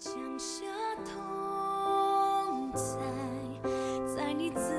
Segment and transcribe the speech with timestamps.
[0.00, 0.64] 降下
[1.04, 2.96] 同在，
[4.16, 4.72] 在你自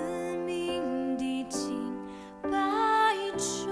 [0.47, 1.95] 命的敬
[2.41, 2.49] 拜
[3.37, 3.69] 中，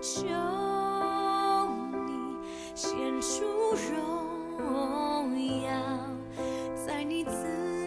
[0.00, 0.24] 求
[2.04, 2.36] 你
[2.74, 3.44] 显出
[4.58, 5.70] 荣耀，
[6.74, 7.46] 在你自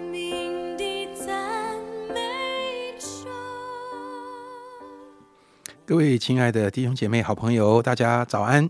[0.10, 1.78] 命的赞
[2.08, 3.30] 美中。
[5.86, 8.70] 各位亲爱的弟兄姐妹、好朋友，大家早安！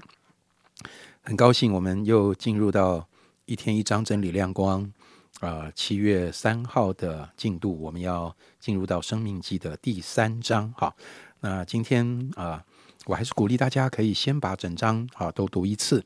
[1.27, 3.07] 很高兴我们又进入到
[3.45, 4.87] 一天一章真理亮光
[5.39, 10.71] 啊，七、月三号的进度，我们要进入到生命记的第三章。
[10.77, 10.95] 好，
[11.39, 12.63] 那今天啊，
[13.07, 16.05] 我还是鼓励大家可以先把整章啊都读一次。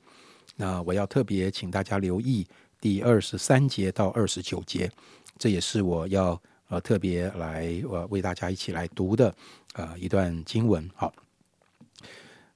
[0.56, 2.48] 那我要特别请大家留意
[2.80, 4.90] 第二十三节到二十九节，
[5.38, 9.36] 这也是我要呃特别来呃为大家一起来读的
[9.74, 10.90] 呃一段经文。
[10.96, 11.14] 好。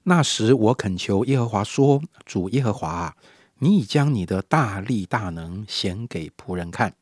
[0.05, 3.15] 那时我恳求耶和华说：“主耶和华啊，
[3.59, 6.93] 你已将你的大力大能显给仆人看，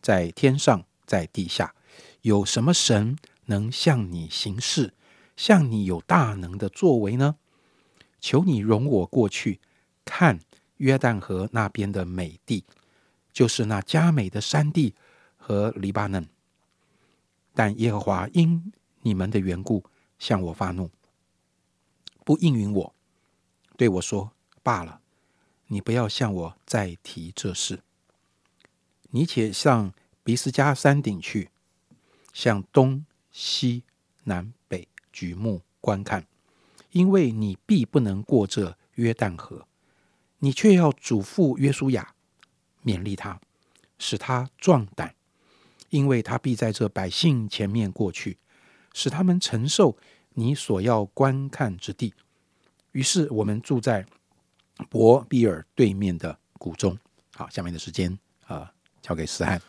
[0.00, 1.72] 在天上，在地下，
[2.22, 4.92] 有什么神能向你行事，
[5.36, 7.36] 像你有大能的作为呢？
[8.20, 9.60] 求你容我过去
[10.04, 10.40] 看
[10.78, 12.64] 约旦河那边的美地，
[13.32, 14.96] 就是那佳美的山地
[15.36, 16.26] 和黎巴嫩。
[17.54, 19.84] 但耶和华因你们的缘故
[20.18, 20.90] 向我发怒。”
[22.24, 22.94] 不应允我，
[23.76, 24.32] 对我说
[24.64, 25.02] ：“罢了，
[25.66, 27.82] 你不要向我再提这事。
[29.10, 31.50] 你且上比斯加山顶去，
[32.32, 33.82] 向东西
[34.24, 36.26] 南北举目观看，
[36.92, 39.68] 因为你必不能过这约旦河。
[40.38, 42.14] 你却要嘱咐约书亚，
[42.82, 43.38] 勉励他，
[43.98, 45.14] 使他壮胆，
[45.90, 48.38] 因为他必在这百姓前面过去，
[48.94, 49.98] 使他们承受。”
[50.34, 52.12] 你所要观看之地。
[52.92, 54.06] 于是我们住在
[54.88, 56.96] 博比尔对面的谷中。
[57.34, 59.60] 好，下面的时间啊，交给思翰。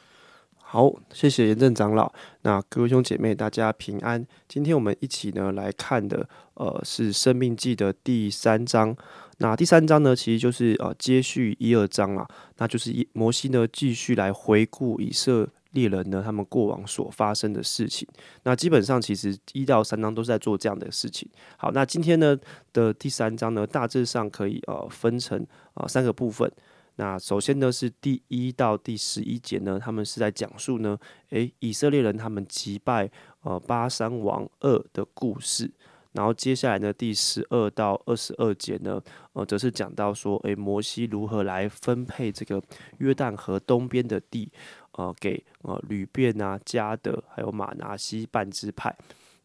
[0.58, 2.12] 好，谢谢严正长老。
[2.42, 4.26] 那各位兄姐妹，大家平安。
[4.48, 8.96] 今天我们一起呢来看的，呃，是《生命记》的第三章。
[9.38, 12.28] 那第三章呢，其实就是呃接续一二章啦。
[12.58, 15.50] 那就是摩西呢继续来回顾以色。
[15.76, 18.08] 猎人呢，他们过往所发生的事情，
[18.42, 21.30] 那基本上其实一到三章都是在做这样的事情。
[21.58, 22.36] 好，那今天呢
[22.74, 26.52] 的第三章呢，大致上可以呃分成啊三个部分。
[26.96, 30.98] 那首先呢是第一到第十一节呢，他们是在讲述呢，
[31.30, 35.70] 诶，以色列人他们击败呃巴山王二的故事。
[36.14, 39.02] 然后接下来呢，第十二到二十二节呢，
[39.34, 42.64] 呃，则是讲到说，诶，摩西如何来分配这个
[43.00, 44.50] 约旦河东边的地。
[44.98, 48.96] 呃，给呃吕便啊、加德还有马拿西半支派。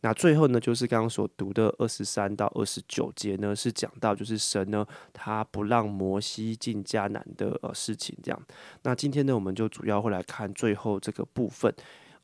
[0.02, 8.42] 那最后呢，就是刚刚所读的二十三到二十九节呢，是讲到就是神呢，他不让摩西进迦南的呃事情这样。
[8.82, 11.74] 那今天呢，我们就主要会来看最后这个部分。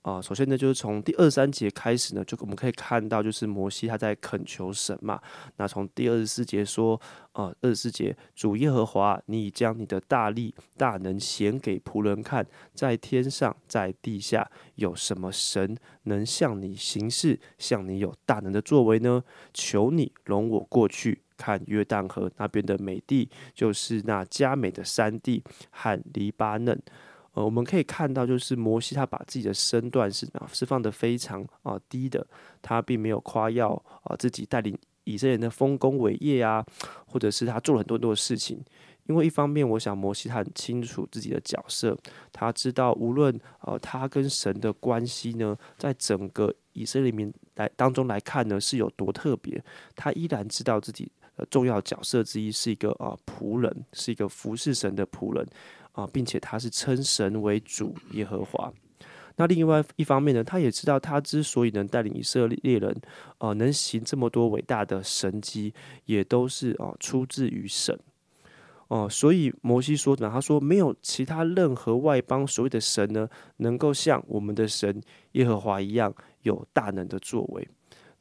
[0.07, 5.21] 啊，首先呢，就是从第二三节开始呢，就我们可以看到，就是摩西他在恳求神嘛。
[5.57, 7.01] 那从第二十四节说，
[7.33, 19.25] 呃，二十四节，主耶和华，你已将你的大力大能显给仆人看，在天上，在地下，有什么神能向你行事，向你有大能的作为呢？
[19.53, 26.81] 求你容我过去看约旦河那边的美地，就是那佳美的山地和黎巴嫩。
[27.37, 32.27] 呃，我们可以看到，就是摩西他把自己的身段是啊是放的非常啊低的，
[32.63, 33.71] 他并没有夸耀
[34.05, 36.65] 啊自己带领以色列人的丰功伟业啊，
[37.07, 38.65] 或者是他做了很多很多的事情。
[39.07, 41.95] 因为一方面，我想摩西他很清楚自己的角色，
[42.33, 49.63] 他知道无论呃他跟神的关系呢，在整个以色列里面来当中来看呢是有多特别，
[49.95, 55.47] 他依然知道自己呃重要角色之一是一个啊仆人，是一个服侍神的仆人。
[55.93, 58.71] 啊，并且他是称神为主耶和华。
[59.37, 62.95] 那另外一方面呢，他也知道他之所以能带领以色列人，
[63.39, 65.73] 呃，能行这么多伟大的神迹，
[66.05, 67.99] 也都是啊出自于神。
[68.89, 75.01] 哦，所以摩西说呢，他说没有其他任何外邦所谓的神呢，能够像我们的神
[75.33, 77.67] 耶和华一样有大能的作为。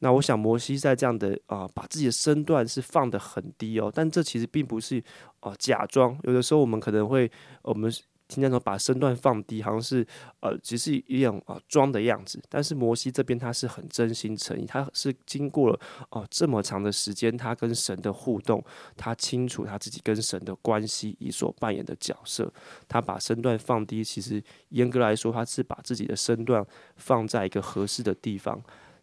[0.00, 5.02] 那我想摩西在这样的啊，把自己的身段是放得很低哦，但这其实并不是
[5.40, 6.18] 哦假装。
[6.24, 7.30] 有的时候我们可能会，
[7.62, 7.90] 我们
[8.28, 10.04] 听见说把身段放低，好像是
[10.40, 12.42] 呃，只是一样啊装的样子。
[12.48, 18.62] 但是摩西这边他是很真心诚意，他是经过了哦这么长的时间，他跟神的互动，
[18.96, 22.52] 他清楚他自己跟神的关系以所扮演的角色，
[22.88, 26.66] 他把身段放低，其实严格来说，他是把自己的身段
[26.96, 28.60] 放在一个合适的地方。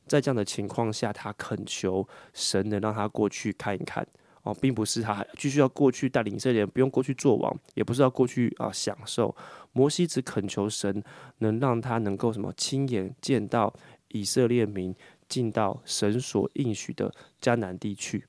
[0.07, 4.05] 在这样的情况下，他恳求神能让他过去看一看
[4.43, 9.35] 哦，并不是他继续要过去带领以色列人，不用过去做王，也不是要过去啊享受。
[9.71, 11.03] 摩西只恳求神
[11.39, 13.73] 能让他能够什么亲眼见到
[14.09, 14.93] 以色列民
[15.27, 17.11] 进到神所应许的
[17.41, 18.25] 迦南地区。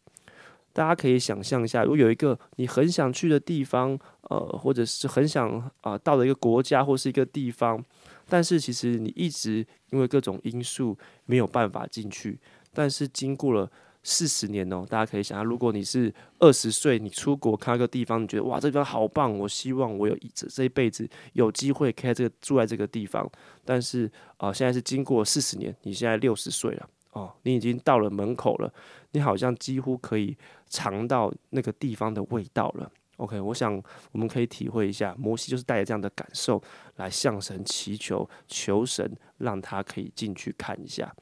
[0.75, 3.99] 大家可以想象一下，如果有一个你很想去的地方，
[4.29, 7.83] 呃，或者是很想啊到的一个国家或是一个地方，
[8.29, 12.39] 但是其实你一直因为各种因素没有办法进去，
[12.75, 13.71] 但是经过了。
[14.07, 23.27] 四十年哦，大家可以想象，如果你是二十岁，你出国看一个地方，你觉得哇，这地方好棒，我希望我有一这这一辈子有机会开这个住在这个地方。
[23.65, 28.73] 但是啊，现在是经过四十年，你现在六十岁了哦，你已经到了门口了，
[29.13, 30.37] 你好像几乎可以
[30.69, 32.91] 尝到那个地方的味道了。
[33.19, 33.81] OK，我想
[34.11, 36.61] 我们可以体会一下，摩西就是带着这样的感受
[36.97, 39.09] 来向神祈求，求神
[39.39, 41.15] 让他可以进去看一下。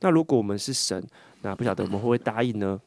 [0.00, 1.04] 那如果我们是神，
[1.42, 2.80] 那不晓得我们会不会答应呢？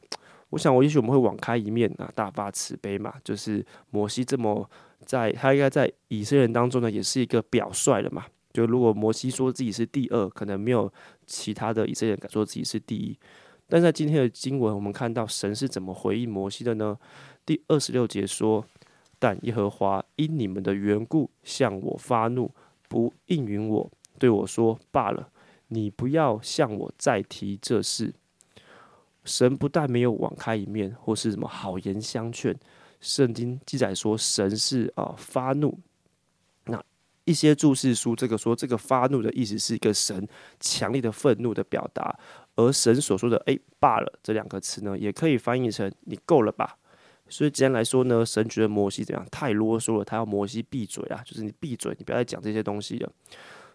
[0.50, 3.14] 我想，我也许我们会网开一面啊，大发慈悲嘛。
[3.22, 4.70] 就是摩西这么
[5.06, 8.26] 在，他应该在以色列人当中呢，也是一个表率了嘛。
[8.54, 10.92] 就如果摩西说自己是第二，可能没有
[11.28, 13.16] 其他的以色列人敢说自己是第一。
[13.70, 16.98] 但在今天的经文，我们看到神是怎么回应摩西的呢？
[17.46, 18.66] 第二十六节说
[19.20, 22.50] ：“但耶和华因你们的缘故向我发怒，
[22.88, 25.30] 不应允我，对我说罢了。”
[25.70, 28.14] 你不要向我再提这事。
[29.26, 32.58] 神不但没有网开一面，或是什么好言相劝。
[33.02, 35.78] 圣经记载说，神是啊发怒。
[37.28, 40.28] 一些注释书，这个说这个发怒的意思是一个神
[40.60, 42.18] 强烈的愤怒的表达。
[42.56, 46.78] 而神所说的“哎罢了”这两个词呢，也可以翻译成“你够了吧”。
[47.30, 53.12] 所以简单来说呢，神觉得摩西怎样太啰嗦了，他要摩西闭嘴啊，就是你闭嘴，你不要再讲这些东西了。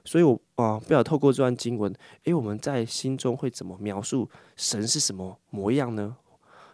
[0.05, 1.95] 所以，我啊，不要透过这段经文，
[2.25, 6.17] 诶，我们在心中会怎么描述神是什么模样呢？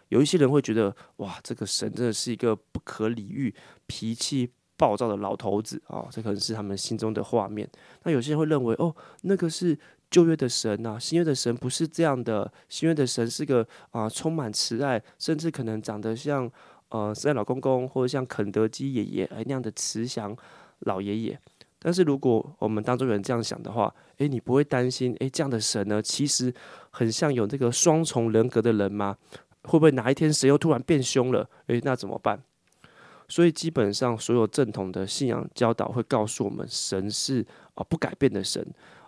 [0.07, 3.53] 有一些人会觉得，哇，这个神真的是一个不可理喻、
[3.85, 4.49] 脾气
[4.79, 7.69] 暴躁的老头子啊，这可能是他们心中的画面。
[8.03, 9.77] 那有些人会认为，哦，那个是
[10.09, 16.49] 旧约的神呐，新约的神不是这样的，新约的神是个啊，充满慈爱，甚至可能长得像
[16.87, 20.33] 呃圣诞老公公或者像肯德基爷爷哎那样的慈祥
[20.79, 21.39] 老爷爷。
[21.81, 26.53] 但是如果我们当中有人这样想的话，诶，你不会担心，诶，这样的神呢，其实
[26.89, 29.17] 很像有这个双重人格的人吗？
[29.63, 31.49] 会不会哪一天神又突然变凶了？
[31.67, 32.41] 诶，那怎么办？
[33.29, 37.45] 所以基本上所有正统的信仰教导会告诉我们，神是
[37.75, 38.61] 啊不改变的神，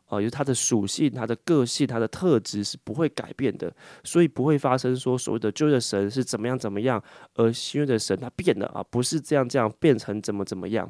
[0.06, 3.74] 啊，就是他的属性、他的个性、他的特质是不会改变的，
[4.04, 7.04] 所以不会发生说所谓的旧的神是怎么样怎么样，
[7.34, 10.90] 而新的神他变了啊，不是这样这样变成怎么怎么样。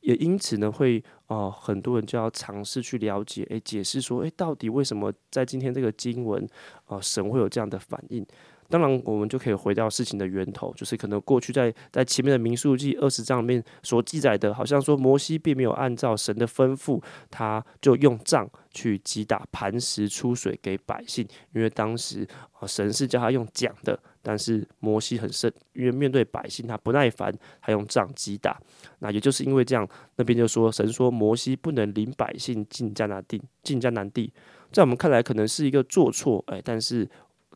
[0.00, 6.44] 也因此呢，会啊，很多人就要尝试去了解，诶，解释说，诶，到底为什么在今天这个经文
[6.86, 8.26] 啊，神会有这样的反应？
[8.72, 16.98] 当然，我们就可以回到事情的源头，就是可能过去在在前面的民数记二十章里面所记载的，好像说摩西并没有按照神的吩咐，
[17.30, 22.26] 他就用杖去击打磐石出水给百姓，因为当时，
[22.66, 27.30] 神是叫他用桨的，但是摩西很生，因为面对百姓他不耐烦，
[27.60, 28.58] 他用杖击打。
[29.00, 29.86] 那也就是因为这样，
[30.16, 34.32] 那边就说神说摩西不能领百姓进迦南地，进迦南地，
[34.70, 37.06] 在我们看来可能是一个做错，哎，但是。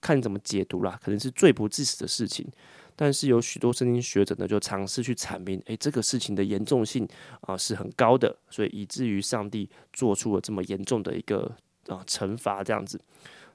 [0.06, 2.46] 看你怎么解读啦，可能是罪不至死的事情，
[2.94, 7.08] 但是有许多圣经学者呢，就尝试去阐明，诶，这个事情的严重性
[7.40, 11.50] 啊是很高的，所以以至于上帝做出了这么严重的一个
[11.88, 13.00] 啊惩罚这样子。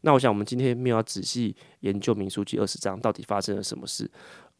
[0.01, 4.09] 那我想我们今天没有要仔细研究民书记二十章到底发生了什么事。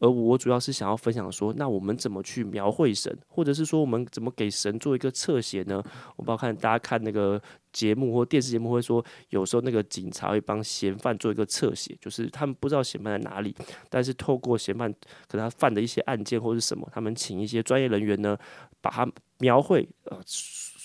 [0.02, 5.80] 而我主要是想要分享说，那我们怎么去描绘神，或者是说我们怎么给神做一个侧写呢？
[6.16, 7.40] 我不知道看大家看那个
[7.72, 13.54] 节目或电视节目会说，有时候那个警察会帮嫌犯做一个侧写，就是他们不知道嫌犯在哪里，
[13.88, 14.92] 但是透过嫌犯
[15.28, 18.36] 可能他犯的一些案件或是什么，他们请一些专业人员呢，
[18.80, 20.18] 把他描绘呃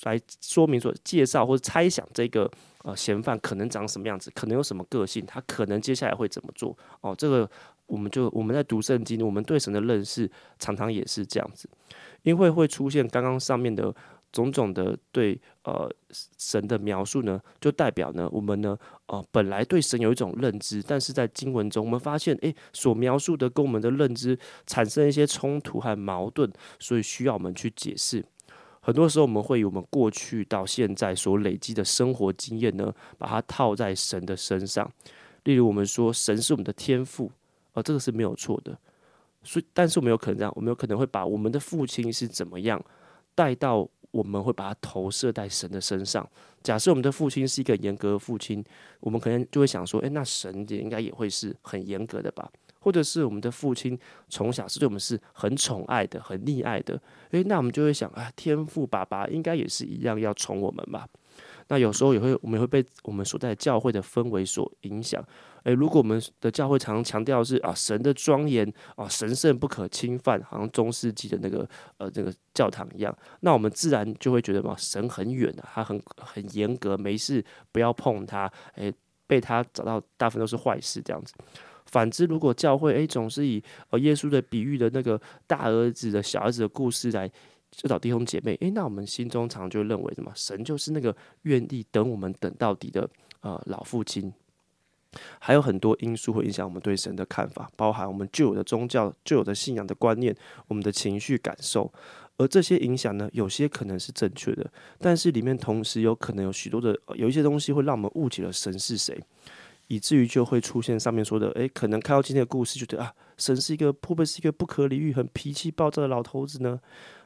[0.04, 2.48] 来说明说介绍或者猜想这个
[2.84, 7.50] 呃嫌犯可能长什么样子，可能有什么个性，他可能接下来会怎么做哦，这个。
[7.88, 10.30] 我们就我们在读圣经，我们对神的认识
[10.60, 11.68] 常常也是这样子，
[12.24, 13.94] 因为会出现刚刚上面的
[14.32, 15.90] 种种的对呃
[16.38, 18.78] 神的描述呢，就代表呢我们呢
[19.08, 28.24] 呃本来对神有一种认知，但是在经文中我们发现，诶，所描述的跟我们的认知产生一些冲突和矛盾，所以需要我们去解释。
[28.82, 34.90] 很多时候我们会以我们过去到现在所累积的生活经验呢，把它套在神的身上，
[35.46, 37.32] 例如我们说神是我们的天赋。
[37.78, 38.76] 哦，这个是没有错的，
[39.44, 42.84] 所以，但是我们有可能这样，我们有可能会把我们的父亲是怎么样
[43.36, 46.28] 带到，我们会把它投射在神的身上。
[46.64, 48.66] 假设我们的父亲是一个严格的父亲，
[49.00, 52.52] 我们可能就会想说，诶，那神也应该也会是很严格的吧？
[52.80, 61.08] 或者是我们的父亲从小是对我们是很宠爱的、很溺爱的，诶，那我们就会想啊，天父爸爸应该也是一样要宠我们吧？
[61.70, 65.24] 那有时候也会，我们会被我们所在教会的氛围所影响。
[65.64, 78.94] 诶，如果我们的教会常常强调是啊神的庄严啊神圣不可侵犯，好像中世纪的那个呃那个教堂一样，那我们自然就会觉得嘛神很远啊，他很很严格，没事不要碰他，诶，
[79.26, 81.34] 被他找到大部分都是坏事这样子。
[81.88, 87.30] 反之，如果教会诶总是以呃耶稣的比喻的那个大儿子的小儿子的故事来
[87.78, 93.08] 教导弟兄姐妹，诶，那我们心中常就认为什么神就是那个愿意等我们等到底的
[93.42, 94.34] 呃老父亲。
[95.40, 100.36] 还有很多因素会影响我们对神的看法，包含我们旧有的宗教、旧有的信仰的观念、
[100.68, 101.92] 我们的情绪感受，
[102.38, 104.70] 而这些影响呢，有些可能是正确的，
[105.00, 109.18] 但是里面同时有可能有许多的有一些东西会让我们误解了神是谁，
[109.88, 116.80] 以至于就会出现上面说的，诶，可能看到今天的故事，觉得啊，神是一个会不会是一个不可理喻、很脾气暴躁的老头子呢？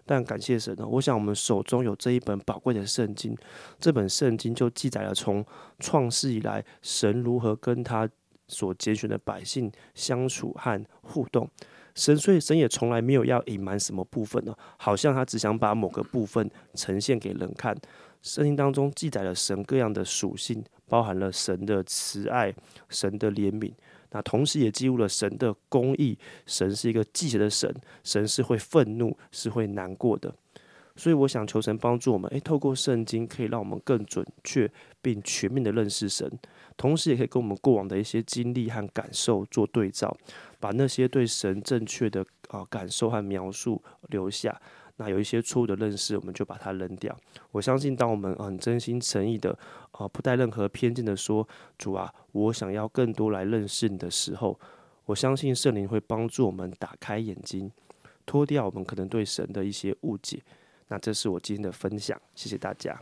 [0.05, 3.37] 但感谢神呢，我想我们手中有这一本宝贵的圣经，
[3.79, 5.45] 这本圣经就记载了从
[5.79, 8.09] 创世以来，神如何跟他
[8.47, 11.49] 所拣选的百姓相处和互动。
[11.93, 17.75] 神所以神也从来没有要隐瞒什么部分呢，好像他只想把某个部分呈现给人看。
[18.21, 22.53] 圣经当中记载了神各样的属性，包含了神的慈爱、
[22.89, 23.71] 神的怜悯。
[24.11, 27.73] 那同时也记录了神的公义，神是一个记者的神，
[28.03, 30.33] 神是会愤怒，是会难过的。
[30.97, 34.69] 所以我想求神帮助我们，诶，透过圣经可以让我们更准确
[35.01, 36.29] 并全面的认识神，
[36.75, 40.15] 同时也可以跟我们过往的一些经历和感受做对照，
[40.59, 44.61] 把那些对神正确的啊感受和描述留下。
[44.97, 47.15] 那有一些错误的认识，我们就把它扔掉。
[47.51, 49.57] 我相信，当我们很真心诚意的，
[49.91, 54.59] 啊，不带任何偏见的说：“主啊，我想要更多来认识你的时候”，
[55.05, 57.71] 我相信圣灵会帮助我们打开眼睛，
[58.25, 60.41] 脱掉我们可能对神的一些误解。
[60.87, 62.99] 那这是我今天的分享，谢谢大家。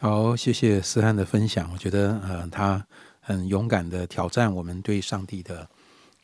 [0.00, 1.70] 好，谢谢思翰的分享。
[1.72, 2.84] 我觉得，呃，他
[3.20, 5.68] 很勇敢的挑战我们对上帝的，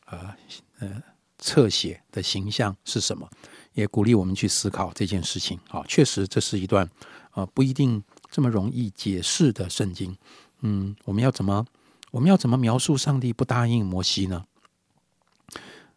[0.05, 0.35] 呃
[0.79, 1.01] 呃，
[1.39, 3.27] 侧写的形象是什么。
[3.73, 5.59] 也鼓励我们去思考这件事情。
[5.69, 6.89] 好，确实这是一段
[7.33, 10.15] 呃不一定这么容易解释的圣经。
[10.61, 11.65] 嗯，我们要怎么
[12.11, 14.45] 我们要怎么描述上帝不答应摩西呢？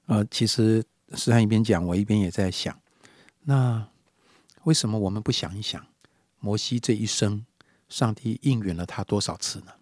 [0.06, 2.80] 呃，其实诗翰一边讲，我一边也在想，
[3.42, 3.88] 那
[4.64, 5.86] 为什么我们不想一想，
[6.40, 7.44] 摩西这一生，
[7.88, 9.72] 上帝应允了他多少次呢？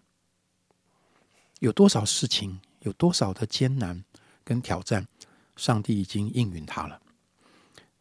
[1.59, 4.03] 有多少事情，有多少的艰难
[4.43, 5.07] 跟挑战，
[5.55, 6.99] 上帝已经应允他了？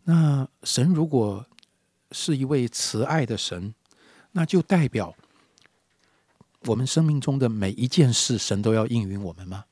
[0.07, 1.47] 那神如果
[2.13, 3.75] 是一位慈爱的神，
[4.33, 5.15] 那就代表
[6.67, 9.65] 我们生命中的每一件事，神都要应允我们吗？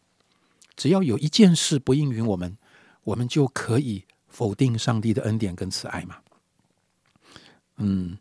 [0.74, 2.56] 只要有一件事不应允我们，
[3.04, 6.16] 我们就可以否定上帝的恩典跟慈爱吗？
[7.76, 8.16] 嗯，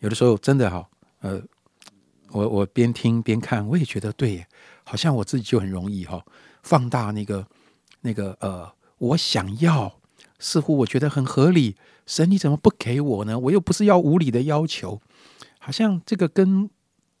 [0.00, 0.86] 有的时候真的哈，
[1.20, 1.42] 呃，
[2.28, 4.46] 我我边听边看，我也觉得对耶，
[4.84, 6.22] 好像我自己就很容易哈，
[6.62, 7.46] 放大那个
[8.02, 9.98] 那个呃，我想要。
[10.42, 13.38] 似乎我觉得很合理，神你怎么不给我呢？
[13.38, 15.00] 我又不是要无理的要求，
[15.60, 16.68] 好像这个跟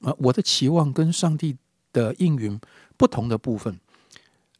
[0.00, 1.56] 呃我的期望跟上帝
[1.92, 2.60] 的应允
[2.96, 3.78] 不同的部分，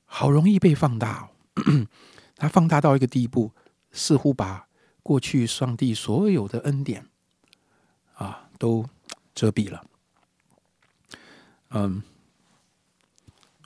[0.04, 1.28] 好容易被放大。
[1.57, 1.87] 哦
[2.38, 3.50] 它放大到一个地步，
[3.90, 4.66] 似乎把
[5.02, 7.07] 过去上帝所有的恩典
[8.14, 8.88] 啊都
[9.35, 9.85] 遮蔽了。
[11.71, 12.02] 嗯，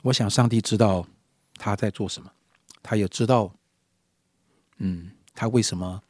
[0.03, 1.07] 我想上帝知道
[1.55, 2.31] 他在做什么，
[2.81, 3.53] 他也知道。
[4.77, 6.01] 嗯，他为什么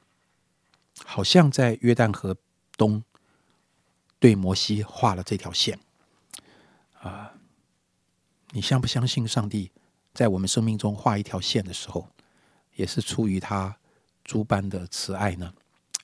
[1.05, 2.35] 好像在约旦河
[2.75, 3.03] 东
[4.19, 5.79] 对摩西画了这条线？
[6.99, 7.33] 啊，
[8.51, 9.71] 你相不相信上帝
[10.13, 12.09] 在我们生命中画一条线的时候，
[12.75, 13.77] 也是出于他
[14.23, 15.53] 诸般的慈爱呢？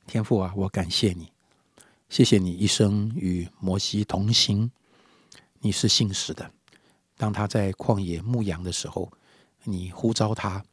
[0.08, 1.32] 天父啊，我感谢你，
[2.10, 4.72] 谢谢你一生与摩西同行，
[5.60, 6.52] 你是信实的。
[7.18, 9.12] 当他在旷野牧羊的时候，
[9.64, 10.64] 你呼召他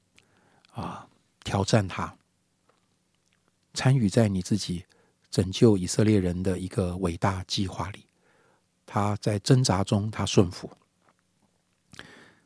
[0.73, 1.06] 啊。
[1.50, 2.16] 挑战他，
[3.75, 4.85] 参与在你自己
[5.33, 8.07] 拯救以色列人的一个伟大计划里。
[8.87, 10.71] 他在挣扎中，他顺服，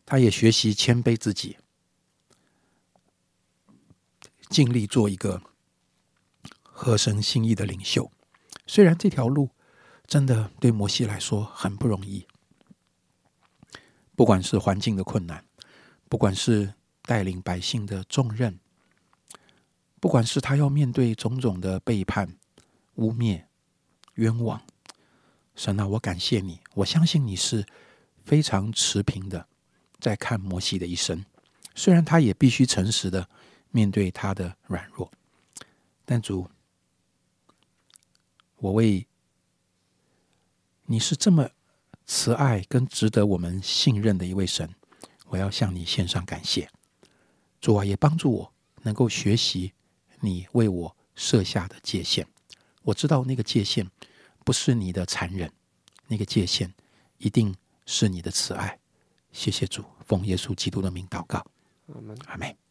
[0.06, 1.58] 他也学习谦卑自己，
[4.48, 5.42] 尽力做一个
[6.62, 8.10] 合神心意的领袖。
[8.66, 9.50] 虽然这条路
[10.06, 12.26] 真的对摩西来说很不容易，
[14.16, 15.44] 不管是环境的困难，
[16.08, 18.58] 不管是带领百姓的重任。
[20.04, 22.36] 不管是他要面对种种的背叛、
[22.96, 23.42] 污蔑、
[24.16, 24.60] 冤枉，
[25.56, 27.64] 神啊，我感谢你，我相信你是
[28.22, 29.48] 非常持平的，
[29.98, 31.24] 在看摩西的一生，
[31.74, 33.26] 虽然他也必须诚实的
[33.70, 35.10] 面对他的软弱，
[36.04, 36.50] 但主，
[38.56, 39.06] 我为
[40.84, 41.48] 你是这么
[42.04, 44.68] 慈爱跟值得我们信任的一位神，
[45.28, 46.68] 我要向你献上感谢。
[47.58, 49.72] 主啊，也帮助我能够学习
[50.24, 52.26] 你为我设下的界限。
[52.82, 53.88] 我知道那个界限
[54.44, 55.50] 不是你的残忍，
[56.06, 56.72] 那个界限
[57.18, 57.54] 一定
[57.86, 58.78] 是你的慈爱。
[59.32, 61.44] 谢谢主，奉耶稣基督的名祷告，
[61.86, 62.63] 我们阿门。